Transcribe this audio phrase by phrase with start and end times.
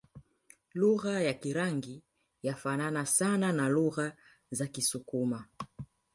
[0.73, 2.03] Lugha ya Kirangi
[2.43, 4.17] yafanana sana na lugha
[4.51, 5.45] za Kisukuma